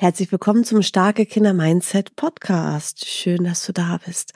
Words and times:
Herzlich 0.00 0.30
willkommen 0.30 0.62
zum 0.62 0.82
Starke 0.82 1.26
Kinder 1.26 1.52
Mindset 1.52 2.14
Podcast. 2.14 3.04
Schön, 3.04 3.42
dass 3.42 3.66
du 3.66 3.72
da 3.72 3.98
bist. 4.06 4.32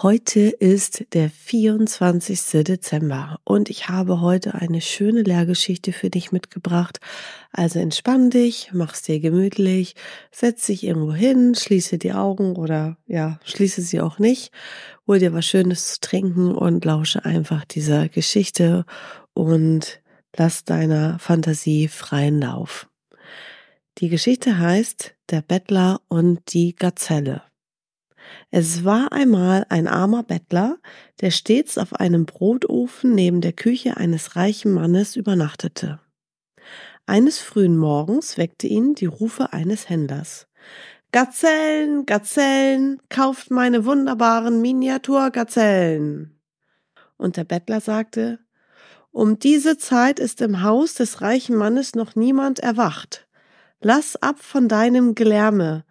Heute 0.00 0.38
ist 0.38 1.04
der 1.14 1.30
24. 1.30 2.62
Dezember 2.62 3.40
und 3.42 3.70
ich 3.70 3.88
habe 3.88 4.20
heute 4.20 4.54
eine 4.54 4.80
schöne 4.80 5.22
Lehrgeschichte 5.22 5.92
für 5.92 6.10
dich 6.10 6.30
mitgebracht. 6.30 7.00
Also 7.50 7.80
entspann 7.80 8.30
dich, 8.30 8.70
mach's 8.72 9.02
dir 9.02 9.18
gemütlich, 9.18 9.96
setz 10.30 10.66
dich 10.66 10.84
irgendwo 10.84 11.12
hin, 11.12 11.56
schließe 11.56 11.98
die 11.98 12.12
Augen 12.12 12.54
oder 12.54 12.96
ja, 13.08 13.40
schließe 13.42 13.82
sie 13.82 14.00
auch 14.00 14.20
nicht, 14.20 14.52
hol 15.08 15.18
dir 15.18 15.32
was 15.32 15.44
Schönes 15.44 15.94
zu 15.94 16.00
trinken 16.02 16.54
und 16.54 16.84
lausche 16.84 17.24
einfach 17.24 17.64
dieser 17.64 18.08
Geschichte 18.08 18.84
und 19.34 20.02
lass 20.36 20.62
deiner 20.62 21.18
Fantasie 21.18 21.88
freien 21.88 22.40
Lauf. 22.40 22.89
Die 23.98 24.08
Geschichte 24.08 24.58
heißt 24.58 25.14
Der 25.28 25.42
Bettler 25.42 26.00
und 26.08 26.54
die 26.54 26.74
Gazelle. 26.74 27.42
Es 28.50 28.84
war 28.84 29.12
einmal 29.12 29.66
ein 29.68 29.88
armer 29.88 30.22
Bettler, 30.22 30.78
der 31.20 31.30
stets 31.30 31.76
auf 31.76 31.94
einem 31.94 32.24
Brotofen 32.24 33.14
neben 33.14 33.40
der 33.40 33.52
Küche 33.52 33.96
eines 33.96 34.36
reichen 34.36 34.72
Mannes 34.72 35.16
übernachtete. 35.16 36.00
Eines 37.06 37.40
frühen 37.40 37.76
Morgens 37.76 38.38
weckte 38.38 38.66
ihn 38.68 38.94
die 38.94 39.06
Rufe 39.06 39.52
eines 39.52 39.88
Händlers. 39.88 40.46
Gazellen, 41.12 42.06
Gazellen, 42.06 43.02
kauft 43.08 43.50
meine 43.50 43.84
wunderbaren 43.84 44.60
Miniaturgazellen. 44.62 46.40
Und 47.16 47.36
der 47.36 47.44
Bettler 47.44 47.80
sagte, 47.80 48.38
um 49.10 49.40
diese 49.40 49.76
Zeit 49.76 50.20
ist 50.20 50.40
im 50.40 50.62
Haus 50.62 50.94
des 50.94 51.20
reichen 51.20 51.56
Mannes 51.56 51.96
noch 51.96 52.14
niemand 52.14 52.60
erwacht. 52.60 53.26
Lass 53.82 54.16
ab 54.16 54.40
von 54.40 54.68
deinem 54.68 55.14
Gelärme, 55.14 55.84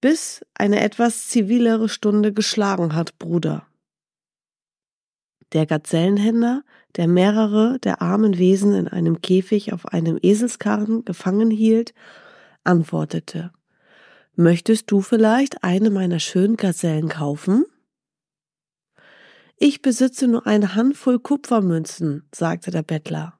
bis 0.00 0.44
eine 0.54 0.80
etwas 0.80 1.28
zivilere 1.28 1.88
Stunde 1.88 2.32
geschlagen 2.32 2.94
hat, 2.94 3.18
Bruder. 3.18 3.66
Der 5.52 5.66
Gazellenhändler, 5.66 6.62
der 6.96 7.08
mehrere 7.08 7.78
der 7.80 8.02
armen 8.02 8.38
Wesen 8.38 8.72
in 8.74 8.86
einem 8.86 9.20
Käfig 9.20 9.72
auf 9.72 9.86
einem 9.86 10.18
Eselskarren 10.22 11.04
gefangen 11.04 11.50
hielt, 11.50 11.92
antwortete, 12.62 13.52
Möchtest 14.36 14.90
du 14.90 15.00
vielleicht 15.00 15.62
eine 15.62 15.90
meiner 15.90 16.18
schönen 16.18 16.56
Gazellen 16.56 17.08
kaufen? 17.08 17.64
Ich 19.56 19.80
besitze 19.80 20.26
nur 20.26 20.46
eine 20.46 20.74
Handvoll 20.74 21.20
Kupfermünzen, 21.20 22.28
sagte 22.34 22.72
der 22.72 22.82
Bettler. 22.82 23.38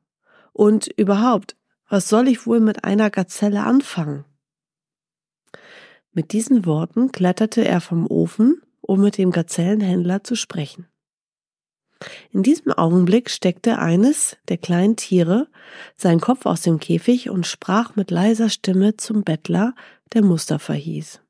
Und 0.53 0.87
überhaupt, 0.97 1.56
was 1.95 2.09
soll 2.09 2.27
ich 2.27 2.45
wohl 2.45 2.59
mit 2.59 2.83
einer 2.83 3.09
Gazelle 3.09 3.62
anfangen? 3.62 4.25
Mit 6.11 6.33
diesen 6.33 6.67
Worten 6.67 7.12
kletterte 7.12 7.64
er 7.64 7.81
vom 7.81 8.09
Ofen, 8.09 8.61
um 8.81 9.00
mit 9.00 9.17
dem 9.17 9.31
Gazellenhändler 9.31 10.25
zu 10.25 10.34
sprechen. 10.34 10.89
In 12.33 12.42
diesem 12.42 12.72
Augenblick 12.72 13.31
steckte 13.31 13.78
eines 13.78 14.37
der 14.49 14.59
kleinen 14.59 14.97
Tiere 14.97 15.47
seinen 15.97 16.21
Kopf 16.21 16.47
aus 16.47 16.62
dem 16.62 16.81
Käfig 16.81 17.31
und 17.31 17.47
sprach 17.47 17.94
mit 17.94 18.11
leiser 18.11 18.50
Stimme 18.50 18.97
zum 18.97 19.22
Bettler, 19.22 19.76
der 20.15 20.25
Mustafa 20.25 20.72
hieß. 20.72 21.21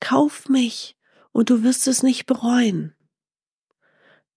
Kauf 0.00 0.48
mich, 0.48 0.96
und 1.30 1.50
du 1.50 1.62
wirst 1.62 1.86
es 1.86 2.02
nicht 2.02 2.26
bereuen. 2.26 2.96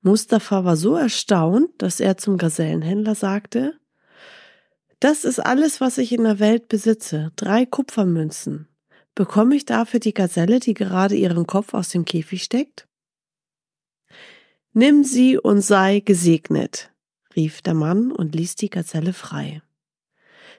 Mustafa 0.02 0.66
war 0.66 0.78
so 0.78 0.96
erstaunt, 0.96 1.72
dass 1.80 2.00
er 2.00 2.16
zum 2.16 2.38
Gazellenhändler 2.38 3.16
sagte, 3.16 3.80
das 5.06 5.24
ist 5.24 5.38
alles, 5.38 5.82
was 5.82 6.00
ich 6.00 6.12
in 6.14 6.24
der 6.24 6.40
Welt 6.40 6.68
besitze. 6.68 7.32
Drei 7.36 7.68
Kupfermünzen. 7.68 8.68
Bekomme 9.14 9.56
ich 9.56 9.64
dafür 9.64 10.00
die 10.00 10.16
Gazelle, 10.16 10.60
die 10.60 10.74
gerade 10.74 11.14
ihren 11.14 11.46
Kopf 11.46 11.76
aus 11.76 11.90
dem 11.90 12.06
Käfig 12.06 12.42
steckt? 12.42 12.88
Nimm 14.74 15.04
sie 15.04 15.38
und 15.38 15.62
sei 15.62 16.00
gesegnet, 16.00 16.92
rief 17.36 17.62
der 17.62 17.76
Mann 17.76 18.12
und 18.12 18.34
ließ 18.34 18.56
die 18.56 18.72
Gazelle 18.72 19.14
frei. 19.14 19.62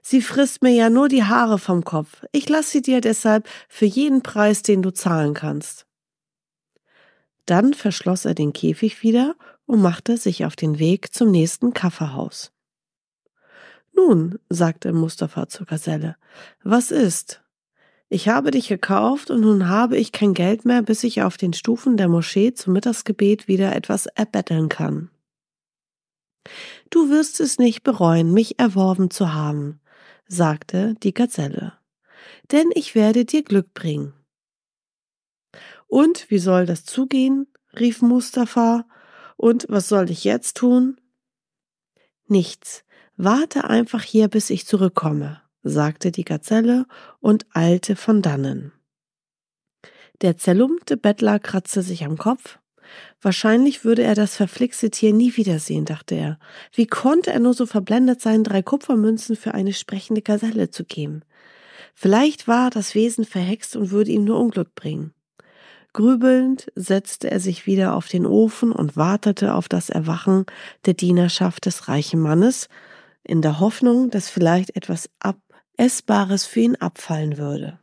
Sie 0.00 0.22
frisst 0.22 0.62
mir 0.62 0.74
ja 0.74 0.90
nur 0.90 1.08
die 1.08 1.24
Haare 1.24 1.58
vom 1.58 1.82
Kopf. 1.82 2.24
Ich 2.30 2.48
lasse 2.48 2.70
sie 2.70 2.82
dir 2.82 3.00
deshalb 3.00 3.48
für 3.68 3.86
jeden 3.86 4.22
Preis, 4.22 4.62
den 4.62 4.80
du 4.80 4.92
zahlen 4.92 5.34
kannst. 5.34 5.86
Dann 7.46 7.74
verschloss 7.74 8.24
er 8.24 8.34
den 8.34 8.52
Käfig 8.52 9.02
wieder 9.02 9.34
und 9.64 9.82
machte 9.82 10.16
sich 10.16 10.44
auf 10.44 10.54
den 10.54 10.78
Weg 10.78 11.12
zum 11.12 11.32
nächsten 11.32 11.74
Kaffeehaus. 11.74 12.52
Nun, 13.96 14.38
sagte 14.50 14.92
Mustafa 14.92 15.48
zur 15.48 15.66
Gazelle, 15.66 16.16
was 16.62 16.90
ist? 16.90 17.42
Ich 18.08 18.28
habe 18.28 18.50
dich 18.50 18.68
gekauft 18.68 19.30
und 19.30 19.40
nun 19.40 19.68
habe 19.68 19.96
ich 19.96 20.12
kein 20.12 20.34
Geld 20.34 20.64
mehr, 20.64 20.82
bis 20.82 21.02
ich 21.02 21.22
auf 21.22 21.36
den 21.36 21.54
Stufen 21.54 21.96
der 21.96 22.08
Moschee 22.08 22.52
zum 22.52 22.74
Mittagsgebet 22.74 23.48
wieder 23.48 23.74
etwas 23.74 24.06
erbetteln 24.06 24.68
kann. 24.68 25.10
Du 26.90 27.08
wirst 27.10 27.40
es 27.40 27.58
nicht 27.58 27.82
bereuen, 27.82 28.32
mich 28.32 28.60
erworben 28.60 29.10
zu 29.10 29.32
haben, 29.34 29.80
sagte 30.28 30.94
die 31.02 31.14
Gazelle, 31.14 31.72
denn 32.52 32.70
ich 32.74 32.94
werde 32.94 33.24
dir 33.24 33.42
Glück 33.42 33.74
bringen. 33.74 34.12
Und 35.88 36.30
wie 36.30 36.38
soll 36.38 36.66
das 36.66 36.84
zugehen? 36.84 37.46
rief 37.78 38.02
Mustafa. 38.02 38.86
Und 39.36 39.66
was 39.68 39.88
soll 39.88 40.10
ich 40.10 40.24
jetzt 40.24 40.56
tun? 40.56 41.00
Nichts. 42.26 42.84
Warte 43.16 43.64
einfach 43.64 44.02
hier, 44.02 44.28
bis 44.28 44.50
ich 44.50 44.66
zurückkomme, 44.66 45.40
sagte 45.62 46.12
die 46.12 46.24
Gazelle 46.24 46.86
und 47.20 47.46
eilte 47.52 47.96
von 47.96 48.20
dannen. 48.20 48.72
Der 50.20 50.36
zerlumpte 50.36 50.96
Bettler 50.96 51.38
kratzte 51.38 51.82
sich 51.82 52.04
am 52.04 52.18
Kopf. 52.18 52.58
Wahrscheinlich 53.20 53.84
würde 53.84 54.02
er 54.02 54.14
das 54.14 54.36
verflixte 54.36 54.90
Tier 54.90 55.12
nie 55.12 55.36
wiedersehen, 55.36 55.84
dachte 55.84 56.14
er. 56.14 56.38
Wie 56.72 56.86
konnte 56.86 57.32
er 57.32 57.40
nur 57.40 57.54
so 57.54 57.66
verblendet 57.66 58.20
sein, 58.20 58.44
drei 58.44 58.62
Kupfermünzen 58.62 59.36
für 59.36 59.54
eine 59.54 59.72
sprechende 59.72 60.22
Gazelle 60.22 60.70
zu 60.70 60.84
geben? 60.84 61.22
Vielleicht 61.94 62.46
war 62.46 62.70
das 62.70 62.94
Wesen 62.94 63.24
verhext 63.24 63.76
und 63.76 63.90
würde 63.90 64.12
ihm 64.12 64.24
nur 64.24 64.38
Unglück 64.38 64.74
bringen. 64.74 65.12
Grübelnd 65.94 66.70
setzte 66.74 67.30
er 67.30 67.40
sich 67.40 67.66
wieder 67.66 67.94
auf 67.94 68.08
den 68.08 68.26
Ofen 68.26 68.70
und 68.70 68.96
wartete 68.96 69.54
auf 69.54 69.66
das 69.66 69.88
Erwachen 69.88 70.44
der 70.84 70.92
Dienerschaft 70.92 71.64
des 71.64 71.88
reichen 71.88 72.20
Mannes, 72.20 72.68
in 73.26 73.42
der 73.42 73.60
Hoffnung, 73.60 74.10
dass 74.10 74.28
vielleicht 74.28 74.76
etwas 74.76 75.10
Essbares 75.76 76.46
für 76.46 76.60
ihn 76.60 76.76
abfallen 76.76 77.38
würde. 77.38 77.78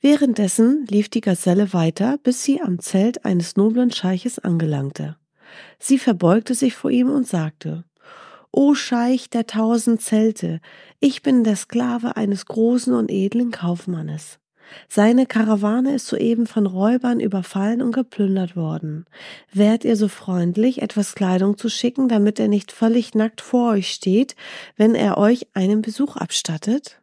Währenddessen 0.00 0.86
lief 0.86 1.08
die 1.08 1.20
Gazelle 1.20 1.72
weiter, 1.72 2.18
bis 2.22 2.42
sie 2.42 2.60
am 2.60 2.78
Zelt 2.78 3.24
eines 3.24 3.56
noblen 3.56 3.92
Scheiches 3.92 4.38
angelangte. 4.38 5.16
Sie 5.78 5.98
verbeugte 5.98 6.54
sich 6.54 6.74
vor 6.74 6.90
ihm 6.90 7.10
und 7.10 7.26
sagte, 7.26 7.84
O 8.52 8.74
Scheich 8.74 9.30
der 9.30 9.46
tausend 9.46 10.00
Zelte, 10.00 10.60
ich 10.98 11.22
bin 11.22 11.44
der 11.44 11.56
Sklave 11.56 12.16
eines 12.16 12.46
großen 12.46 12.94
und 12.94 13.10
edlen 13.10 13.50
Kaufmannes. 13.50 14.38
Seine 14.88 15.26
Karawane 15.26 15.94
ist 15.94 16.06
soeben 16.06 16.46
von 16.46 16.66
Räubern 16.66 17.20
überfallen 17.20 17.82
und 17.82 17.92
geplündert 17.92 18.56
worden. 18.56 19.06
Wärt 19.52 19.84
ihr 19.84 19.96
so 19.96 20.08
freundlich, 20.08 20.82
etwas 20.82 21.14
Kleidung 21.14 21.56
zu 21.56 21.68
schicken, 21.68 22.08
damit 22.08 22.38
er 22.40 22.48
nicht 22.48 22.72
völlig 22.72 23.14
nackt 23.14 23.40
vor 23.40 23.72
euch 23.72 23.90
steht, 23.90 24.36
wenn 24.76 24.94
er 24.94 25.18
euch 25.18 25.48
einen 25.54 25.82
Besuch 25.82 26.16
abstattet? 26.16 27.00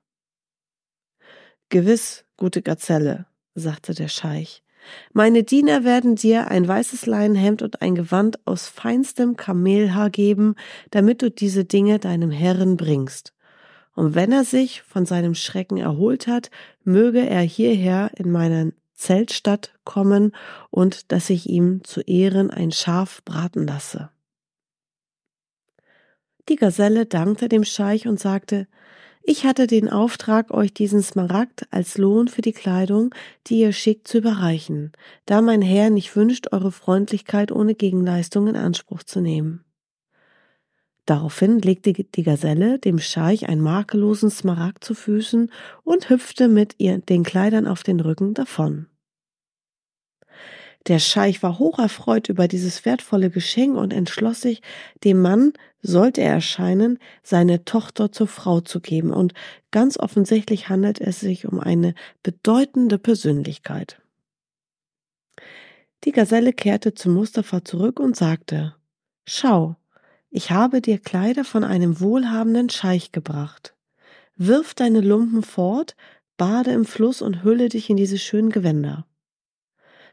Gewiss, 1.70 2.26
gute 2.38 2.62
Gazelle, 2.62 3.26
sagte 3.56 3.94
der 3.94 4.08
Scheich. 4.08 4.64
Meine 5.12 5.44
Diener 5.44 5.84
werden 5.84 6.16
dir 6.16 6.48
ein 6.50 6.68
weißes 6.68 7.06
Leinenhemd 7.06 7.62
und 7.62 7.82
ein 7.82 7.96
Gewand 7.96 8.46
aus 8.48 8.68
feinstem 8.68 9.36
Kamelhaar 9.36 10.10
geben, 10.10 10.56
damit 10.92 11.22
du 11.22 11.30
diese 11.30 11.66
Dinge 11.66 12.00
deinem 12.00 12.32
Herren 12.32 12.78
bringst. 12.78 13.34
Und 13.98 14.14
wenn 14.14 14.32
er 14.32 14.44
sich 14.44 14.84
von 14.84 15.08
seinem 15.08 15.34
Schrecken 15.34 15.78
erholt 15.78 16.28
hat, 16.28 16.52
möge 16.84 17.28
er 17.28 17.42
hierher 17.42 18.12
in 18.16 18.32
meinen 18.32 18.74
Zeltstadt 18.94 19.74
kommen 19.86 20.36
und 20.70 21.12
dass 21.12 21.32
ich 21.32 21.50
ihm 21.50 21.84
zu 21.84 22.02
Ehren 22.02 22.52
ein 22.52 22.72
Schaf 22.72 23.24
braten 23.26 23.66
lasse. 23.66 24.12
Die 26.48 26.58
Gazelle 26.58 27.08
dankte 27.08 27.50
dem 27.50 27.64
Scheich 27.64 28.08
und 28.08 28.20
sagte, 28.20 28.68
Ich 29.24 29.46
hatte 29.46 29.66
den 29.66 29.90
Auftrag, 29.90 30.52
euch 30.52 30.76
diesen 30.76 31.02
Smaragd 31.02 31.66
als 31.72 31.98
Lohn 31.98 32.28
für 32.28 32.44
die 32.44 32.54
Kleidung, 32.54 33.16
die 33.48 33.62
ihr 33.62 33.74
schickt, 33.74 34.08
zu 34.08 34.20
überreichen, 34.20 34.92
da 35.26 35.42
mein 35.42 35.64
Herr 35.64 35.90
nicht 35.90 36.16
wünscht, 36.16 36.54
eure 36.54 36.72
Freundlichkeit 36.72 37.52
ohne 37.52 37.74
Gegenleistung 37.74 38.46
in 38.46 38.58
Anspruch 38.58 39.02
zu 39.02 39.22
nehmen. 39.22 39.67
Daraufhin 41.08 41.60
legte 41.60 41.94
die 41.94 42.24
Gazelle 42.24 42.80
dem 42.80 43.00
Scheich 43.00 43.48
einen 43.48 43.62
makellosen 43.62 44.30
Smaragd 44.30 44.84
zu 44.84 44.94
Füßen 44.94 45.50
und 45.84 46.10
hüpfte 46.10 46.50
mit 46.50 46.76
ihr 46.80 46.98
den 46.98 47.24
Kleidern 47.24 47.66
auf 47.66 47.82
den 47.82 48.02
Rücken 48.02 48.34
davon. 48.34 48.88
Der 50.88 51.00
Scheich 51.00 51.42
war 51.42 51.60
hocherfreut 51.60 52.28
über 52.28 52.50
dieses 52.50 52.84
wertvolle 52.84 53.30
Geschenk 53.30 53.78
und 53.78 53.94
entschloss 53.94 54.42
sich, 54.42 54.62
dem 55.06 55.22
Mann, 55.22 55.54
sollte 55.82 56.22
er 56.22 56.34
erscheinen, 56.34 57.00
seine 57.24 57.64
Tochter 57.64 58.12
zur 58.12 58.28
Frau 58.28 58.60
zu 58.60 58.82
geben, 58.82 59.12
und 59.12 59.34
ganz 59.72 59.98
offensichtlich 59.98 60.68
handelt 60.68 61.00
es 61.00 61.22
sich 61.22 61.48
um 61.48 61.62
eine 61.62 61.94
bedeutende 62.22 62.98
Persönlichkeit. 62.98 64.02
Die 66.04 66.12
Gazelle 66.12 66.52
kehrte 66.52 66.94
zu 66.94 67.10
Mustafa 67.10 67.64
zurück 67.64 68.02
und 68.02 68.18
sagte, 68.18 68.76
Schau, 69.26 69.78
ich 70.38 70.52
habe 70.52 70.82
dir 70.82 71.00
Kleider 71.00 71.44
von 71.44 71.64
einem 71.64 72.00
wohlhabenden 72.00 72.70
Scheich 72.70 73.12
gebracht. 73.12 73.76
Wirf 74.36 74.76
deine 74.76 75.02
Lumpen 75.02 75.42
fort, 75.42 75.96
bade 76.38 76.70
im 76.74 76.86
Fluss 76.86 77.24
und 77.24 77.44
hülle 77.44 77.70
dich 77.70 77.90
in 77.90 77.98
diese 77.98 78.20
schönen 78.20 78.52
Gewänder. 78.52 79.08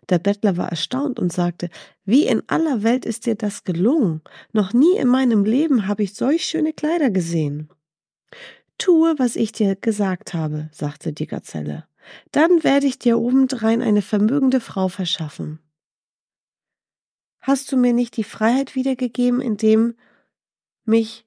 Der 0.09 0.19
Bettler 0.19 0.57
war 0.57 0.71
erstaunt 0.71 1.19
und 1.19 1.31
sagte, 1.31 1.69
wie 2.07 2.27
in 2.27 2.43
aller 2.47 2.83
Welt 2.83 3.05
ist 3.05 3.27
dir 3.27 3.35
das 3.35 3.65
gelungen? 3.65 4.23
Noch 4.55 4.73
nie 4.73 4.97
in 4.97 5.09
meinem 5.09 5.45
Leben 5.45 5.87
habe 5.87 6.03
ich 6.03 6.15
solch 6.15 6.47
schöne 6.47 6.73
Kleider 6.73 7.11
gesehen. 7.11 7.69
Tue, 8.79 9.19
was 9.19 9.37
ich 9.37 9.53
dir 9.53 9.77
gesagt 9.77 10.33
habe, 10.33 10.71
sagte 10.73 11.13
die 11.13 11.27
Gazelle. 11.27 11.87
Dann 12.33 12.65
werde 12.65 12.87
ich 12.87 12.99
dir 12.99 13.19
obendrein 13.19 13.83
eine 13.83 14.01
vermögende 14.01 14.61
Frau 14.61 14.89
verschaffen. 14.89 15.59
Hast 17.43 17.71
du 17.71 17.77
mir 17.77 17.93
nicht 17.93 18.17
die 18.17 18.25
Freiheit 18.25 18.75
wiedergegeben, 18.75 19.43
indem 19.43 19.97
mich, 20.87 21.25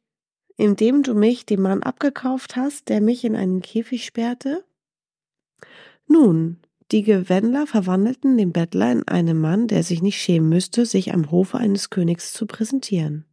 indem 0.55 1.03
du 1.03 1.13
mich 1.13 1.45
dem 1.45 1.61
Mann 1.61 1.83
abgekauft 1.83 2.55
hast, 2.55 2.89
der 2.89 3.01
mich 3.01 3.23
in 3.23 3.35
einen 3.35 3.61
Käfig 3.61 4.05
sperrte? 4.05 4.65
Nun, 6.07 6.57
die 6.91 7.03
Gewändler 7.03 7.67
verwandelten 7.67 8.37
den 8.37 8.53
Bettler 8.53 8.91
in 8.91 9.07
einen 9.07 9.39
Mann, 9.39 9.67
der 9.67 9.83
sich 9.83 10.01
nicht 10.01 10.21
schämen 10.21 10.49
müsste, 10.49 10.85
sich 10.85 11.13
am 11.13 11.31
Hofe 11.31 11.57
eines 11.57 11.89
Königs 11.89 12.31
zu 12.31 12.45
präsentieren. 12.45 13.25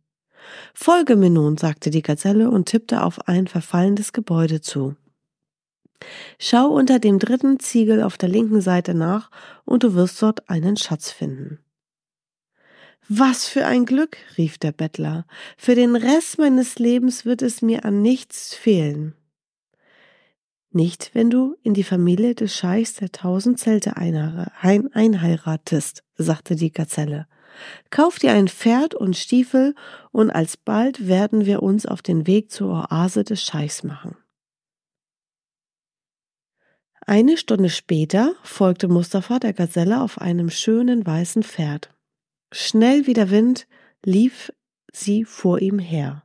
Folge 0.75 1.17
mir 1.17 1.31
nun, 1.31 1.57
sagte 1.57 1.91
die 1.91 2.03
Gazelle 2.03 2.51
und 2.51 2.67
tippte 2.67 3.03
auf 3.03 3.29
ein 3.29 3.47
verfallendes 3.47 4.13
Gebäude 4.13 4.61
zu. 4.61 4.97
Schau 6.39 6.67
unter 6.67 6.99
dem 6.99 7.19
dritten 7.19 7.61
Ziegel 7.61 8.03
auf 8.03 8.19
der 8.19 8.29
linken 8.29 8.61
Seite 8.61 8.93
nach, 8.93 9.31
und 9.65 9.85
du 9.85 9.95
wirst 9.95 10.21
dort 10.21 10.51
einen 10.51 10.77
Schatz 10.77 11.11
finden. 11.11 11.64
Was 13.09 13.47
für 13.47 13.67
ein 13.67 13.85
Glück, 13.85 14.17
rief 14.39 14.57
der 14.57 14.73
Bettler. 14.73 15.27
Für 15.59 15.75
den 15.75 15.95
Rest 15.95 16.39
meines 16.39 16.79
Lebens 16.79 17.27
wird 17.27 17.43
es 17.43 17.61
mir 17.61 17.85
an 17.85 18.01
nichts 18.01 18.55
fehlen. 18.55 19.15
Nicht, 20.71 21.11
wenn 21.13 21.31
du 21.31 21.57
in 21.63 21.75
die 21.75 21.85
Familie 21.85 22.35
des 22.35 22.57
Scheichs 22.57 22.95
der 22.95 23.13
tausend 23.13 23.61
Zelte 23.61 23.97
einheiratest, 23.97 26.03
sagte 26.17 26.57
die 26.57 26.73
Gazelle. 26.73 27.29
Kauf 27.91 28.19
dir 28.19 28.33
ein 28.33 28.49
Pferd 28.49 28.95
und 28.95 29.17
Stiefel 29.17 29.75
und 30.11 30.31
alsbald 30.31 31.07
werden 31.07 31.47
wir 31.47 31.63
uns 31.63 31.87
auf 31.87 32.03
den 32.03 32.27
Weg 32.27 32.51
zur 32.51 32.91
Oase 32.91 33.23
des 33.23 33.43
Scheichs 33.43 33.85
machen. 33.85 34.17
Eine 37.07 37.37
Stunde 37.37 37.69
später 37.69 38.35
folgte 38.43 38.89
Mustafa 38.89 39.39
der 39.39 39.53
Gazelle 39.53 40.01
auf 40.01 40.21
einem 40.21 40.51
schönen 40.51 41.07
weißen 41.07 41.43
Pferd. 41.43 41.91
Schnell 42.57 43.09
wie 43.09 43.15
der 43.15 43.31
Wind 43.31 43.67
lief 44.05 44.53
sie 44.93 45.25
vor 45.25 45.61
ihm 45.61 45.81
her. 45.81 46.23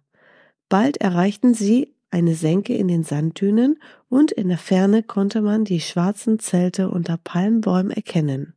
Bald 0.69 0.97
erreichten 0.97 1.55
sie 1.55 1.95
eine 2.11 2.35
Senke 2.35 2.75
in 2.75 2.87
den 2.87 3.03
Sanddünen 3.03 3.81
und 4.09 4.31
in 4.31 4.47
der 4.47 4.59
Ferne 4.59 5.01
konnte 5.01 5.41
man 5.41 5.65
die 5.65 5.79
schwarzen 5.79 6.37
Zelte 6.37 6.91
unter 6.91 7.17
Palmbäumen 7.17 7.89
erkennen. 7.89 8.53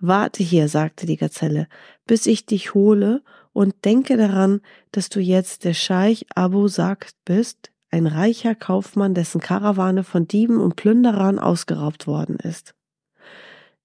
Warte 0.00 0.42
hier, 0.42 0.68
sagte 0.68 1.04
die 1.04 1.18
Gazelle, 1.18 1.68
bis 2.06 2.24
ich 2.24 2.46
dich 2.46 2.72
hole 2.72 3.22
und 3.52 3.84
denke 3.84 4.16
daran, 4.16 4.62
dass 4.92 5.10
du 5.10 5.20
jetzt 5.20 5.64
der 5.64 5.74
Scheich 5.74 6.24
Abu 6.34 6.68
Sakt 6.68 7.16
bist, 7.26 7.70
ein 7.90 8.06
reicher 8.06 8.54
Kaufmann, 8.54 9.12
dessen 9.12 9.42
Karawane 9.42 10.04
von 10.04 10.26
Dieben 10.26 10.58
und 10.58 10.76
Plünderern 10.76 11.38
ausgeraubt 11.38 12.06
worden 12.06 12.36
ist. 12.36 12.74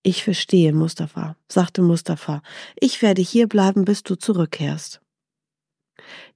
Ich 0.03 0.23
verstehe, 0.23 0.73
Mustafa, 0.73 1.35
sagte 1.49 1.81
Mustafa. 1.81 2.41
Ich 2.75 3.01
werde 3.01 3.21
hier 3.21 3.47
bleiben, 3.47 3.85
bis 3.85 4.03
du 4.03 4.15
zurückkehrst. 4.15 5.01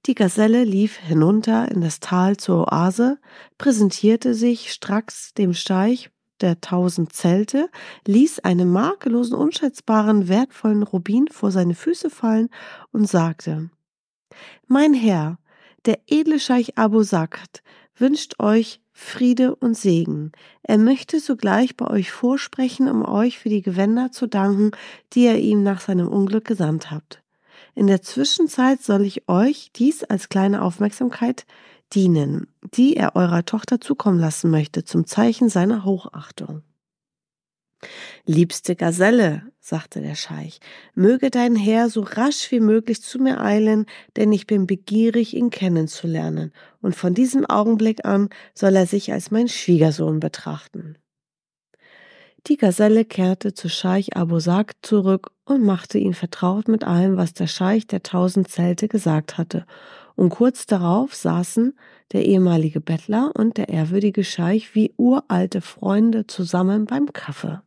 Die 0.06 0.14
Gazelle 0.14 0.64
lief 0.64 0.96
hinunter 0.96 1.70
in 1.70 1.80
das 1.80 2.00
Tal 2.00 2.36
zur 2.36 2.72
Oase, 2.72 3.18
präsentierte 3.58 4.34
sich 4.34 4.72
stracks 4.72 5.32
dem 5.34 5.54
Steich 5.54 6.10
der 6.40 6.60
tausend 6.60 7.12
Zelte, 7.12 7.70
ließ 8.06 8.40
einen 8.40 8.70
makellosen, 8.70 9.36
unschätzbaren, 9.36 10.28
wertvollen 10.28 10.82
Rubin 10.82 11.28
vor 11.28 11.52
seine 11.52 11.74
Füße 11.74 12.10
fallen 12.10 12.48
und 12.90 13.08
sagte, 13.08 13.70
Mein 14.66 14.92
Herr, 14.92 15.38
der 15.86 16.00
edle 16.08 16.40
Scheich 16.40 16.76
Abu 16.76 17.02
Sakt 17.02 17.62
wünscht 18.02 18.34
euch 18.40 18.80
Friede 18.92 19.54
und 19.54 19.74
Segen. 19.74 20.32
Er 20.62 20.76
möchte 20.76 21.20
sogleich 21.20 21.76
bei 21.76 21.86
euch 21.86 22.10
vorsprechen, 22.10 22.88
um 22.88 23.04
euch 23.04 23.38
für 23.38 23.48
die 23.48 23.62
Gewänder 23.62 24.10
zu 24.10 24.26
danken, 24.26 24.72
die 25.12 25.24
ihr 25.24 25.38
ihm 25.38 25.62
nach 25.62 25.80
seinem 25.80 26.08
Unglück 26.08 26.44
gesandt 26.44 26.90
habt. 26.90 27.22
In 27.74 27.86
der 27.86 28.02
Zwischenzeit 28.02 28.82
soll 28.82 29.02
ich 29.02 29.28
euch 29.28 29.70
dies 29.74 30.04
als 30.04 30.28
kleine 30.28 30.62
Aufmerksamkeit 30.62 31.46
dienen, 31.94 32.48
die 32.74 32.96
er 32.96 33.14
eurer 33.16 33.44
Tochter 33.44 33.80
zukommen 33.80 34.18
lassen 34.18 34.50
möchte, 34.50 34.84
zum 34.84 35.06
Zeichen 35.06 35.48
seiner 35.48 35.84
Hochachtung. 35.84 36.62
Liebste 38.24 38.76
Gazelle, 38.76 39.42
sagte 39.60 40.00
der 40.00 40.14
Scheich, 40.14 40.60
möge 40.94 41.30
dein 41.30 41.56
Herr 41.56 41.88
so 41.88 42.02
rasch 42.02 42.50
wie 42.50 42.60
möglich 42.60 43.02
zu 43.02 43.18
mir 43.18 43.40
eilen, 43.40 43.86
denn 44.16 44.32
ich 44.32 44.46
bin 44.46 44.66
begierig, 44.66 45.34
ihn 45.34 45.50
kennenzulernen, 45.50 46.52
und 46.80 46.96
von 46.96 47.14
diesem 47.14 47.46
Augenblick 47.46 48.04
an 48.04 48.28
soll 48.54 48.76
er 48.76 48.86
sich 48.86 49.12
als 49.12 49.30
mein 49.30 49.48
Schwiegersohn 49.48 50.20
betrachten. 50.20 50.96
Die 52.48 52.56
Gazelle 52.56 53.04
kehrte 53.04 53.54
zu 53.54 53.68
Scheich 53.68 54.16
Abu 54.16 54.40
Sag 54.40 54.74
zurück 54.82 55.30
und 55.44 55.62
machte 55.62 55.98
ihn 55.98 56.14
vertraut 56.14 56.66
mit 56.66 56.82
allem, 56.82 57.16
was 57.16 57.34
der 57.34 57.46
Scheich 57.46 57.86
der 57.86 58.02
tausend 58.02 58.48
Zelte 58.48 58.88
gesagt 58.88 59.38
hatte. 59.38 59.64
Und 60.16 60.30
kurz 60.30 60.66
darauf 60.66 61.14
saßen 61.14 61.78
der 62.12 62.26
ehemalige 62.26 62.80
Bettler 62.80 63.30
und 63.36 63.58
der 63.58 63.68
ehrwürdige 63.68 64.24
Scheich 64.24 64.74
wie 64.74 64.92
uralte 64.96 65.60
Freunde 65.60 66.26
zusammen 66.26 66.84
beim 66.84 67.12
Kaffee. 67.12 67.62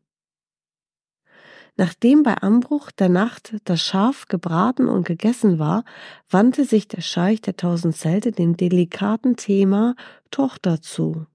Nachdem 1.78 2.24
bei 2.24 2.36
Anbruch 2.36 2.92
der 2.92 3.10
Nacht 3.10 3.56
das 3.66 3.82
Schaf 3.82 4.28
gebraten 4.28 4.88
und 4.88 5.06
gegessen 5.06 5.60
war, 5.60 5.84
wandte 6.30 6.64
sich 6.64 6.88
der 6.88 7.02
Scheich 7.02 7.42
der 7.42 7.58
tausend 7.58 7.96
Zelte 7.98 8.32
dem 8.32 8.56
delikaten 8.56 9.36
Thema 9.36 9.96
Tochter 10.32 10.82
zu. 10.82 11.26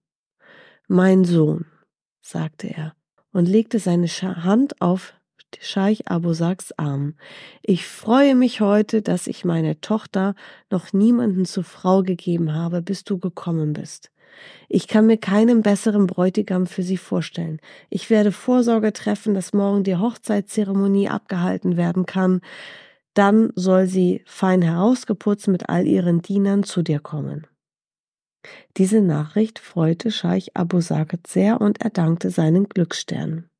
Mein 0.88 1.24
Sohn, 1.24 1.66
sagte 2.20 2.68
er, 2.68 2.94
und 3.32 3.46
legte 3.46 3.78
seine 3.78 4.06
Hand 4.08 4.80
auf 4.80 5.14
Scheich 5.58 6.08
Abu 6.08 6.32
Saks 6.32 6.72
Arm. 6.72 7.14
Ich 7.62 7.86
freue 7.86 8.34
mich 8.34 8.60
heute, 8.60 9.02
dass 9.02 9.26
ich 9.26 9.44
meine 9.44 9.80
Tochter 9.80 10.34
noch 10.70 10.92
niemanden 10.92 11.44
zur 11.44 11.64
Frau 11.64 12.02
gegeben 12.02 12.54
habe, 12.54 12.82
bis 12.82 13.04
du 13.04 13.18
gekommen 13.18 13.72
bist. 13.72 14.10
Ich 14.68 14.88
kann 14.88 15.06
mir 15.06 15.18
keinen 15.18 15.62
besseren 15.62 16.06
Bräutigam 16.06 16.66
für 16.66 16.82
sie 16.82 16.96
vorstellen. 16.96 17.60
Ich 17.88 18.10
werde 18.10 18.32
Vorsorge 18.32 18.92
treffen, 18.92 19.34
dass 19.34 19.52
morgen 19.52 19.84
die 19.84 19.96
Hochzeitszeremonie 19.96 21.08
abgehalten 21.08 21.76
werden 21.76 22.06
kann. 22.06 22.40
Dann 23.14 23.52
soll 23.56 23.86
sie 23.86 24.22
fein 24.26 24.62
herausgeputzt 24.62 25.48
mit 25.48 25.68
all 25.68 25.86
ihren 25.86 26.22
Dienern 26.22 26.62
zu 26.62 26.82
dir 26.82 27.00
kommen. 27.00 27.46
Diese 28.76 29.00
Nachricht 29.00 29.58
freute 29.58 30.10
Scheich 30.10 30.56
Abu 30.56 30.80
Saket 30.80 31.26
sehr 31.26 31.60
und 31.60 31.80
er 31.82 31.90
dankte 31.90 32.30
seinen 32.30 32.68
Glücksstern. 32.68 33.50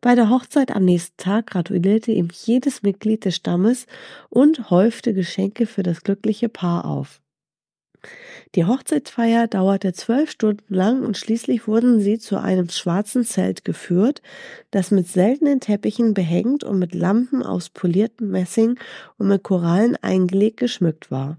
Bei 0.00 0.14
der 0.14 0.30
Hochzeit 0.30 0.70
am 0.70 0.84
nächsten 0.84 1.16
Tag 1.16 1.48
gratulierte 1.48 2.12
ihm 2.12 2.28
jedes 2.32 2.82
Mitglied 2.82 3.24
des 3.24 3.36
Stammes 3.36 3.86
und 4.28 4.70
häufte 4.70 5.14
Geschenke 5.14 5.66
für 5.66 5.82
das 5.82 6.02
glückliche 6.02 6.48
Paar 6.48 6.84
auf. 6.84 7.20
Die 8.54 8.64
Hochzeitsfeier 8.64 9.48
dauerte 9.48 9.92
zwölf 9.92 10.30
Stunden 10.30 10.72
lang 10.72 11.04
und 11.04 11.18
schließlich 11.18 11.66
wurden 11.66 12.00
sie 12.00 12.18
zu 12.18 12.40
einem 12.40 12.68
schwarzen 12.68 13.24
Zelt 13.24 13.64
geführt, 13.64 14.22
das 14.70 14.90
mit 14.90 15.08
seltenen 15.08 15.60
Teppichen 15.60 16.14
behängt 16.14 16.64
und 16.64 16.78
mit 16.78 16.94
Lampen 16.94 17.42
aus 17.42 17.68
poliertem 17.68 18.30
Messing 18.30 18.78
und 19.18 19.28
mit 19.28 19.42
Korallen 19.42 19.96
eingelegt 19.96 20.58
geschmückt 20.58 21.10
war. 21.10 21.38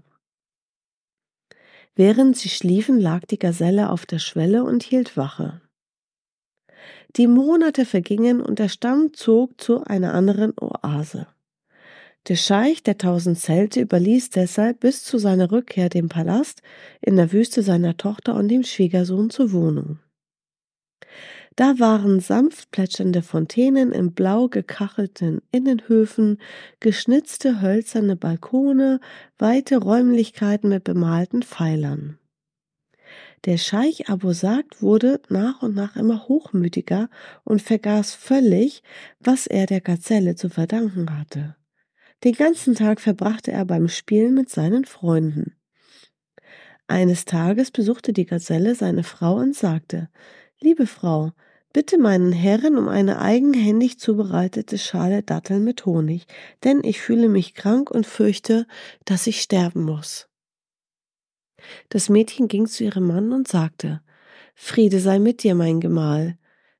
Während 1.96 2.36
sie 2.36 2.48
schliefen, 2.48 3.00
lag 3.00 3.24
die 3.26 3.40
Gazelle 3.40 3.90
auf 3.90 4.06
der 4.06 4.20
Schwelle 4.20 4.62
und 4.62 4.84
hielt 4.84 5.16
Wache. 5.16 5.60
Die 7.16 7.26
Monate 7.26 7.84
vergingen 7.84 8.40
und 8.40 8.60
der 8.60 8.68
Stamm 8.68 9.12
zog 9.14 9.60
zu 9.60 9.82
einer 9.82 10.14
anderen 10.14 10.52
Oase. 10.60 11.26
Der 12.28 12.36
Scheich 12.36 12.82
der 12.82 12.98
tausend 12.98 13.38
Zelte 13.38 13.80
überließ 13.80 14.28
deshalb 14.28 14.80
bis 14.80 15.02
zu 15.02 15.16
seiner 15.16 15.50
Rückkehr 15.50 15.88
dem 15.88 16.10
Palast 16.10 16.60
in 17.00 17.16
der 17.16 17.32
Wüste 17.32 17.62
seiner 17.62 17.96
Tochter 17.96 18.34
und 18.34 18.48
dem 18.48 18.64
Schwiegersohn 18.64 19.30
zur 19.30 19.52
Wohnung. 19.52 19.98
Da 21.56 21.78
waren 21.78 22.20
sanft 22.20 22.70
plätschernde 22.70 23.22
Fontänen 23.22 23.92
in 23.92 24.12
blau 24.12 24.48
gekachelten 24.48 25.40
Innenhöfen, 25.50 26.38
geschnitzte 26.80 27.62
hölzerne 27.62 28.14
Balkone, 28.14 29.00
weite 29.38 29.78
Räumlichkeiten 29.78 30.68
mit 30.68 30.84
bemalten 30.84 31.42
Pfeilern. 31.42 32.18
Der 33.46 33.56
Scheich 33.56 34.10
Abosagt 34.10 34.82
wurde 34.82 35.22
nach 35.30 35.62
und 35.62 35.74
nach 35.74 35.96
immer 35.96 36.28
hochmütiger 36.28 37.08
und 37.44 37.62
vergaß 37.62 38.14
völlig, 38.14 38.82
was 39.18 39.46
er 39.46 39.64
der 39.64 39.80
Gazelle 39.80 40.36
zu 40.36 40.50
verdanken 40.50 41.18
hatte. 41.18 41.56
Den 42.24 42.32
ganzen 42.32 42.74
Tag 42.74 43.00
verbrachte 43.00 43.52
er 43.52 43.64
beim 43.64 43.88
Spielen 43.88 44.34
mit 44.34 44.50
seinen 44.50 44.84
Freunden. 44.84 45.54
Eines 46.86 47.24
Tages 47.24 47.70
besuchte 47.70 48.12
die 48.12 48.26
Gazelle 48.26 48.74
seine 48.74 49.04
Frau 49.04 49.36
und 49.36 49.54
sagte, 49.54 50.08
Liebe 50.60 50.86
Frau, 50.86 51.32
Bitte 51.72 51.98
meinen 51.98 52.32
Herren 52.32 52.78
um 52.78 52.88
eine 52.88 53.20
eigenhändig 53.20 53.98
zubereitete 53.98 54.78
Schale 54.78 55.22
Datteln 55.22 55.64
mit 55.64 55.84
Honig, 55.84 56.26
denn 56.64 56.82
ich 56.82 57.00
fühle 57.00 57.28
mich 57.28 57.54
krank 57.54 57.90
und 57.90 58.06
fürchte, 58.06 58.66
dass 59.04 59.26
ich 59.26 59.42
sterben 59.42 59.84
muss. 59.84 60.28
Das 61.90 62.08
Mädchen 62.08 62.48
ging 62.48 62.66
zu 62.66 62.84
ihrem 62.84 63.06
Mann 63.06 63.32
und 63.32 63.48
sagte, 63.48 64.00
Friede 64.54 64.98
sei 64.98 65.18
mit 65.18 65.42
dir, 65.42 65.54
mein 65.54 65.80
Gemahl. 65.80 66.38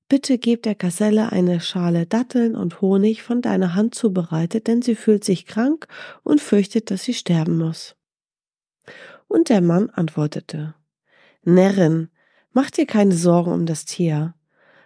Bitte 0.09 0.39
gib 0.39 0.63
der 0.63 0.75
Gazelle 0.75 1.33
eine 1.33 1.61
Schale 1.61 2.07
Datteln 2.07 2.57
und 2.57 2.81
Honig 2.81 3.23
von 3.23 3.43
deiner 3.43 3.75
Hand 3.75 3.95
zubereitet, 3.95 4.67
denn 4.67 4.81
sie 4.81 4.95
fühlt 4.95 5.23
sich 5.23 5.45
krank 5.45 5.87
und 6.23 6.41
fürchtet, 6.41 6.91
dass 6.91 7.03
sie 7.03 7.13
sterben 7.13 7.59
muss. 7.59 7.95
Und 9.27 9.51
der 9.51 9.61
Mann 9.61 9.91
antwortete, 9.91 10.75
Närrin, 11.45 12.09
mach 12.53 12.71
dir 12.71 12.87
keine 12.87 13.15
Sorgen 13.15 13.53
um 13.53 13.67
das 13.67 13.85
Tier. 13.85 14.35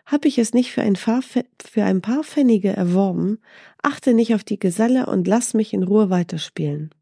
Hab 0.06 0.24
ich 0.24 0.38
es 0.38 0.52
nicht 0.52 0.72
für 0.72 0.82
ein, 0.82 0.94
paar, 0.94 1.22
für 1.22 1.84
ein 1.84 2.00
paar 2.00 2.24
Pfennige 2.24 2.70
erworben, 2.70 3.38
achte 3.80 4.14
nicht 4.14 4.34
auf 4.34 4.42
die 4.42 4.58
Geselle 4.58 5.06
und 5.06 5.28
lass 5.28 5.54
mich 5.54 5.72
in 5.72 5.84
Ruhe 5.84 6.10
weiterspielen. 6.10 6.92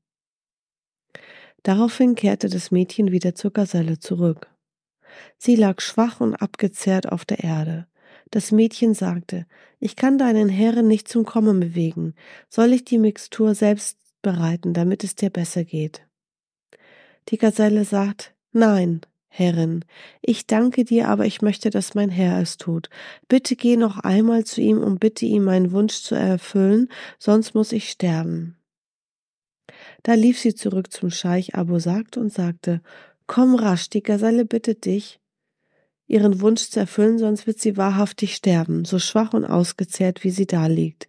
Daraufhin 1.63 2.15
kehrte 2.15 2.51
das 2.51 2.71
Mädchen 2.71 3.11
wieder 3.11 3.35
zur 3.35 3.53
Gazelle 3.53 3.99
zurück. 3.99 4.51
Sie 5.39 5.57
lag 5.57 5.81
schwach 5.81 6.21
und 6.21 6.35
abgezehrt 6.35 7.11
auf 7.11 7.25
der 7.25 7.43
Erde. 7.43 7.87
Das 8.31 8.53
Mädchen 8.53 8.95
sagte, 8.95 9.47
ich 9.81 9.97
kann 9.97 10.19
deinen 10.19 10.49
Herren 10.49 10.87
nicht 10.87 11.09
zum 11.09 11.25
Kommen 11.25 11.59
bewegen. 11.61 12.15
Soll 12.49 12.73
ich 12.73 12.85
die 12.85 12.99
Mixtur 12.99 13.55
selbst 13.55 13.99
bereiten, 14.23 14.73
damit 14.73 15.03
es 15.03 15.17
dir 15.17 15.31
besser 15.31 15.65
geht? 15.65 16.07
Die 17.29 17.39
Gazelle 17.39 17.85
sagt, 17.85 18.35
nein, 18.53 19.01
Herrin, 19.29 19.85
ich 20.23 20.47
danke 20.47 20.85
dir, 20.85 21.09
aber 21.09 21.25
ich 21.25 21.41
möchte, 21.41 21.71
dass 21.71 21.95
mein 21.95 22.11
Herr 22.11 22.41
es 22.41 22.57
tut. 22.57 22.91
Bitte 23.29 23.55
geh 23.55 23.77
noch 23.77 23.99
einmal 23.99 24.45
zu 24.45 24.61
ihm 24.61 24.79
und 24.79 24.99
bitte 24.99 25.25
ihm 25.25 25.45
meinen 25.45 25.71
Wunsch 25.71 26.03
zu 26.03 26.17
erfüllen, 26.17 26.89
sonst 27.19 27.55
muss 27.55 27.71
ich 27.71 27.91
sterben. 27.91 28.57
Da 30.03 30.15
lief 30.15 30.39
sie 30.39 30.55
zurück 30.55 30.93
zum 30.93 31.11
Scheich 31.11 31.55
Abu 31.55 31.79
Sagt 31.79 32.17
und 32.17 32.33
sagte, 32.33 32.83
Komm 33.29 33.55
rasch, 33.55 33.89
die 33.89 34.03
Gazelle 34.03 34.45
bittet 34.45 34.85
dich, 34.85 35.20
ihren 36.11 36.41
Wunsch 36.41 36.69
zu 36.71 36.81
erfüllen, 36.81 37.19
sonst 37.19 37.47
wird 37.47 37.61
sie 37.61 37.77
wahrhaftig 37.77 38.35
sterben, 38.35 38.85
so 38.85 38.99
schwach 38.99 39.33
und 39.33 39.45
ausgezehrt, 39.45 40.25
wie 40.25 40.31
sie 40.31 40.47
da 40.47 40.67
liegt. 40.67 41.09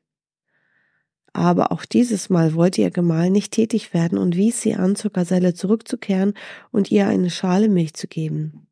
Aber 1.34 1.72
auch 1.72 1.86
dieses 1.86 2.30
Mal 2.30 2.54
wollte 2.54 2.82
ihr 2.82 2.92
Gemahl 2.92 3.30
nicht 3.30 3.54
tätig 3.54 3.94
werden 3.94 4.18
und 4.18 4.36
wies 4.36 4.62
sie 4.62 4.76
an, 4.76 4.96
zur 4.96 5.12
Gazelle 5.12 5.54
zurückzukehren 5.54 6.34
und 6.72 6.92
ihr 6.92 7.08
eine 7.08 7.30
Schale 7.30 7.70
Milch 7.70 7.94
zu 7.94 8.08
geben. 8.08 8.68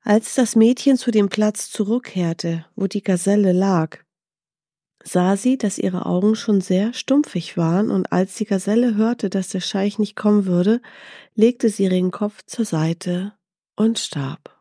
Als 0.00 0.34
das 0.34 0.56
Mädchen 0.56 0.96
zu 0.96 1.12
dem 1.12 1.28
Platz 1.28 1.70
zurückkehrte, 1.70 2.66
wo 2.74 2.88
die 2.88 3.02
Gazelle 3.02 3.52
lag, 3.52 3.98
sah 5.04 5.36
sie, 5.36 5.56
dass 5.58 5.78
ihre 5.78 6.06
Augen 6.06 6.34
schon 6.34 6.60
sehr 6.60 6.92
stumpfig 6.94 7.56
waren, 7.56 7.90
und 7.90 8.10
als 8.10 8.34
die 8.34 8.46
Gazelle 8.46 8.96
hörte, 8.96 9.30
dass 9.30 9.48
der 9.48 9.60
Scheich 9.60 10.00
nicht 10.00 10.16
kommen 10.16 10.46
würde, 10.46 10.80
legte 11.34 11.68
sie 11.68 11.84
ihren 11.84 12.10
Kopf 12.10 12.42
zur 12.46 12.64
Seite 12.64 13.34
und 13.76 13.98
starb. 13.98 14.56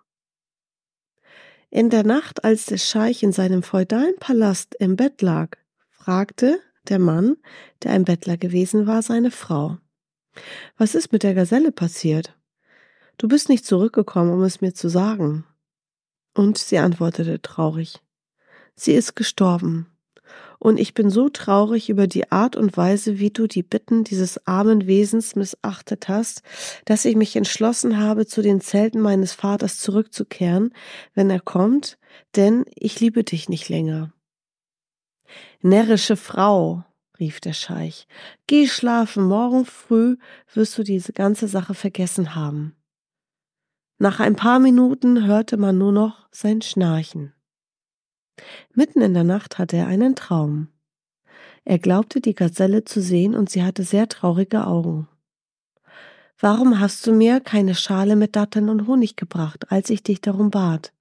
In 1.70 1.90
der 1.90 2.04
Nacht, 2.04 2.44
als 2.44 2.66
der 2.66 2.78
Scheich 2.78 3.24
in 3.24 3.32
seinem 3.32 3.64
feudalen 3.64 4.16
Palast 4.20 4.76
im 4.80 4.96
Bett 4.96 5.22
lag, 5.22 5.58
fragte 5.90 6.60
der 6.90 7.00
Mann, 7.00 7.38
der 7.84 7.92
ein 7.92 8.06
Bettler 8.06 8.38
gewesen 8.38 8.88
war, 8.88 9.02
seine 9.02 9.32
Frau. 9.32 9.78
Was 10.78 10.96
ist 10.96 11.12
mit 11.12 11.24
der 11.24 11.34
Gazelle 11.34 11.72
passiert? 11.72 12.38
Du 13.18 13.28
bist 13.28 13.50
nicht 13.50 13.66
zurückgekommen, 13.66 14.34
um 14.34 14.44
es 14.44 14.62
mir 14.62 14.74
zu 14.74 14.90
sagen. 14.90 15.46
Und 16.34 16.58
sie 16.58 16.80
antwortete 16.80 17.42
traurig. 17.42 18.00
Sie 18.76 18.94
ist 18.94 19.16
gestorben. 19.16 19.91
Und 20.62 20.80
ich 20.80 20.94
bin 20.94 21.10
so 21.10 21.28
traurig 21.28 21.90
über 21.90 22.06
die 22.06 22.32
Art 22.32 22.56
und 22.56 22.78
Weise, 22.78 23.18
wie 23.18 23.32
du 23.32 23.48
die 23.48 23.64
Bitten 23.64 24.04
dieses 24.04 24.46
armen 24.46 24.86
Wesens 24.86 25.36
missachtet 25.36 26.08
hast, 26.08 26.44
dass 26.86 27.04
ich 27.04 27.16
mich 27.16 27.36
entschlossen 27.36 27.98
habe, 27.98 28.28
zu 28.28 28.44
den 28.44 28.62
Zelten 28.62 29.02
meines 29.02 29.34
Vaters 29.34 29.80
zurückzukehren, 29.80 30.72
wenn 31.16 31.32
er 31.32 31.40
kommt, 31.40 31.98
denn 32.36 32.64
ich 32.76 33.00
liebe 33.00 33.24
dich 33.24 33.50
nicht 33.50 33.70
länger. 33.70 34.14
Närrische 35.62 36.16
Frau, 36.16 36.84
rief 37.20 37.40
der 37.40 37.54
Scheich, 37.54 38.08
geh 38.46 38.68
schlafen, 38.68 39.24
morgen 39.24 39.66
früh 39.66 40.18
wirst 40.54 40.78
du 40.78 40.84
diese 40.84 41.12
ganze 41.12 41.48
Sache 41.48 41.74
vergessen 41.74 42.36
haben. 42.36 42.76
Nach 43.98 44.20
ein 44.20 44.36
paar 44.36 44.60
Minuten 44.60 45.26
hörte 45.26 45.58
man 45.58 45.80
nur 45.80 45.92
noch 45.92 46.28
sein 46.30 46.62
Schnarchen. 46.62 47.34
Mitten 48.74 49.02
in 49.02 49.14
der 49.14 49.24
Nacht 49.24 49.58
hatte 49.58 49.78
er 49.78 49.88
einen 49.88 50.16
Traum. 50.16 50.68
Er 51.64 51.80
glaubte, 51.80 52.22
die 52.22 52.36
Gazelle 52.36 52.86
zu 52.86 53.02
sehen, 53.02 53.36
und 53.36 53.50
sie 53.50 53.64
hatte 53.64 53.84
sehr 53.84 54.08
traurige 54.08 54.66
Augen. 54.66 55.08
Warum 56.40 56.80
hast 56.80 57.06
du 57.06 57.14
mir 57.14 57.40
keine 57.40 57.76
Schale 57.76 58.16
mit 58.16 58.36
Datteln 58.36 58.70
und 58.70 58.88
Honig 58.88 59.16
gebracht, 59.16 59.72
als 59.72 59.92
ich 59.92 60.02
dich 60.02 60.22
darum 60.22 60.50
bat? 60.50 60.92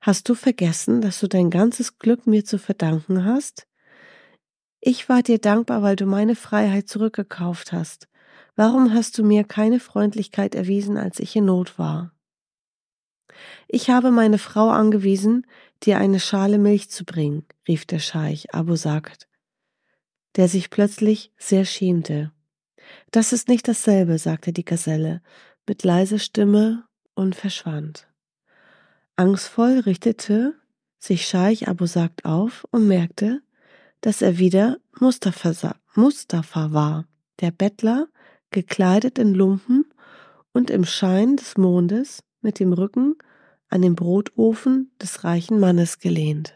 Hast 0.00 0.28
du 0.28 0.34
vergessen, 0.34 1.00
dass 1.00 1.18
du 1.18 1.26
dein 1.26 1.50
ganzes 1.50 1.98
Glück 1.98 2.26
mir 2.26 2.44
zu 2.44 2.58
verdanken 2.58 3.24
hast? 3.24 3.66
Ich 4.80 5.08
war 5.08 5.22
dir 5.22 5.38
dankbar, 5.38 5.82
weil 5.82 5.96
du 5.96 6.06
meine 6.06 6.36
Freiheit 6.36 6.88
zurückgekauft 6.88 7.72
hast. 7.72 8.08
Warum 8.54 8.94
hast 8.94 9.18
du 9.18 9.24
mir 9.24 9.44
keine 9.44 9.80
Freundlichkeit 9.80 10.54
erwiesen, 10.54 10.96
als 10.96 11.18
ich 11.18 11.34
in 11.34 11.46
Not 11.46 11.78
war? 11.78 12.12
Ich 13.68 13.90
habe 13.90 14.10
meine 14.10 14.38
Frau 14.38 14.70
angewiesen, 14.70 15.46
dir 15.82 15.98
eine 15.98 16.20
Schale 16.20 16.58
Milch 16.58 16.90
zu 16.90 17.04
bringen, 17.04 17.44
rief 17.66 17.86
der 17.86 17.98
Scheich 17.98 18.54
Abu 18.54 18.76
Sagt, 18.76 19.28
der 20.36 20.48
sich 20.48 20.70
plötzlich 20.70 21.32
sehr 21.36 21.64
schämte. 21.64 22.32
Das 23.10 23.32
ist 23.32 23.48
nicht 23.48 23.68
dasselbe, 23.68 24.18
sagte 24.18 24.52
die 24.52 24.64
Gazelle 24.64 25.22
mit 25.66 25.84
leiser 25.84 26.18
Stimme 26.18 26.84
und 27.14 27.34
verschwand. 27.34 28.08
Angstvoll 29.16 29.80
richtete 29.80 30.54
sich 30.98 31.26
Scheich 31.26 31.68
Abu 31.68 31.86
Sagt 31.86 32.24
auf 32.24 32.66
und 32.70 32.88
merkte, 32.88 33.42
dass 34.00 34.22
er 34.22 34.38
wieder 34.38 34.78
Mustafa, 34.98 35.76
Mustafa 35.94 36.72
war, 36.72 37.06
der 37.40 37.50
Bettler, 37.50 38.08
gekleidet 38.50 39.18
in 39.18 39.34
Lumpen 39.34 39.84
und 40.52 40.70
im 40.70 40.84
Schein 40.84 41.36
des 41.36 41.56
Mondes 41.56 42.22
mit 42.40 42.58
dem 42.58 42.72
Rücken 42.72 43.16
an 43.68 43.82
den 43.82 43.94
Brotofen 43.94 44.92
des 45.00 45.24
reichen 45.24 45.60
Mannes 45.60 45.98
gelehnt. 45.98 46.54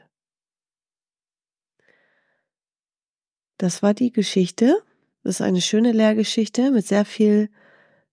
Das 3.59 3.83
war 3.83 3.95
die 3.95 4.13
Geschichte. 4.13 4.83
Das 5.23 5.37
ist 5.37 5.41
eine 5.41 5.61
schöne 5.61 5.93
Lehrgeschichte 5.93 6.71
mit 6.71 6.87
sehr 6.87 7.05
viel 7.05 7.49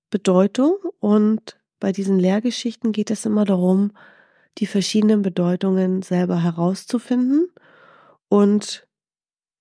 Bedeutung 0.10 0.78
und 1.00 1.60
bei 1.80 1.92
diesen 1.92 2.20
Lehrgeschichten 2.20 2.92
geht 2.92 3.10
es 3.10 3.26
immer 3.26 3.46
darum, 3.46 3.92
die 4.58 4.68
verschiedenen 4.68 5.22
Bedeutungen 5.22 6.02
selber 6.02 6.44
herauszufinden 6.44 7.50
und 8.28 8.88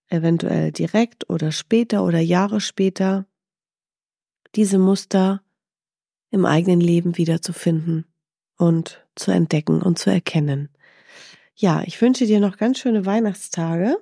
eventuell 0.09 0.73
direkt 0.73 1.28
oder 1.30 1.52
später 1.52 2.04
oder 2.04 2.18
Jahre 2.18 2.61
später, 2.61 3.26
diese 4.54 4.78
Muster 4.78 5.42
im 6.30 6.45
eigenen 6.45 6.80
Leben 6.80 7.16
wiederzufinden 7.16 8.07
und 8.57 9.07
zu 9.18 9.30
entdecken 9.30 9.82
und 9.82 9.98
zu 9.98 10.10
erkennen. 10.10 10.68
Ja, 11.54 11.82
ich 11.84 12.00
wünsche 12.00 12.26
dir 12.26 12.40
noch 12.40 12.56
ganz 12.56 12.78
schöne 12.78 13.04
Weihnachtstage. 13.04 13.96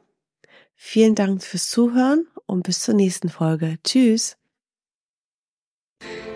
Vielen 0.74 1.14
Dank 1.14 1.42
fürs 1.42 1.70
Zuhören 1.70 2.26
und 2.44 2.62
bis 2.64 2.80
zur 2.80 2.94
nächsten 2.94 3.28
Folge. 3.28 3.78
Tschüss. 3.82 4.36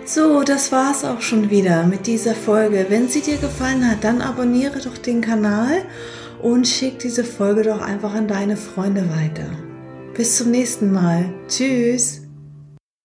So, 0.06 0.42
das 0.42 0.72
war's 0.72 1.04
auch 1.04 1.20
schon 1.20 1.50
wieder 1.50 1.87
mit 1.87 2.06
dieser 2.06 2.34
Folge. 2.34 2.87
Wenn 2.88 3.08
sie 3.08 3.20
dir 3.20 3.37
gefallen 3.37 3.88
hat, 3.88 4.02
dann 4.02 4.22
abonniere 4.22 4.80
doch 4.80 4.99
den 4.99 5.20
Kanal 5.20 5.84
und 6.42 6.66
schick 6.66 6.99
diese 6.99 7.22
Folge 7.22 7.62
doch 7.62 7.80
einfach 7.80 8.14
an 8.14 8.26
deine 8.26 8.56
Freunde 8.56 9.08
weiter. 9.10 9.50
Bis 10.14 10.38
zum 10.38 10.50
nächsten 10.50 10.90
Mal. 10.90 11.32
Tschüss. 11.46 12.29